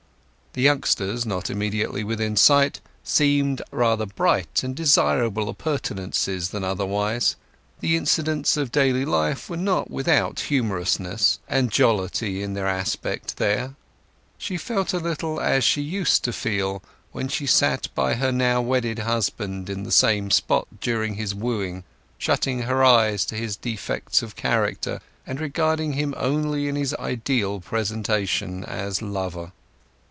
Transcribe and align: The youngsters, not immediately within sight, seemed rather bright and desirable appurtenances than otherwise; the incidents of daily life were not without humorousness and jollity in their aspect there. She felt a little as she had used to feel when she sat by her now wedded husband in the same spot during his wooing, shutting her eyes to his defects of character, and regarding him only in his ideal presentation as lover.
The 0.53 0.61
youngsters, 0.63 1.25
not 1.25 1.49
immediately 1.49 2.03
within 2.03 2.35
sight, 2.35 2.81
seemed 3.05 3.61
rather 3.71 4.05
bright 4.05 4.63
and 4.65 4.75
desirable 4.75 5.47
appurtenances 5.47 6.49
than 6.49 6.61
otherwise; 6.61 7.37
the 7.79 7.95
incidents 7.95 8.57
of 8.57 8.69
daily 8.69 9.05
life 9.05 9.49
were 9.49 9.55
not 9.55 9.89
without 9.89 10.41
humorousness 10.51 11.39
and 11.47 11.71
jollity 11.71 12.43
in 12.43 12.53
their 12.53 12.67
aspect 12.67 13.37
there. 13.37 13.75
She 14.37 14.57
felt 14.57 14.91
a 14.91 14.97
little 14.97 15.39
as 15.39 15.63
she 15.63 15.85
had 15.85 15.93
used 15.93 16.23
to 16.25 16.33
feel 16.33 16.83
when 17.13 17.29
she 17.29 17.45
sat 17.45 17.87
by 17.95 18.15
her 18.15 18.33
now 18.33 18.59
wedded 18.59 18.99
husband 18.99 19.69
in 19.69 19.83
the 19.83 19.89
same 19.89 20.29
spot 20.31 20.67
during 20.81 21.15
his 21.15 21.33
wooing, 21.33 21.85
shutting 22.17 22.63
her 22.63 22.83
eyes 22.83 23.23
to 23.27 23.35
his 23.35 23.55
defects 23.55 24.21
of 24.21 24.35
character, 24.35 24.99
and 25.25 25.39
regarding 25.39 25.93
him 25.93 26.13
only 26.17 26.67
in 26.67 26.75
his 26.75 26.93
ideal 26.95 27.61
presentation 27.61 28.65
as 28.65 29.01
lover. 29.01 29.53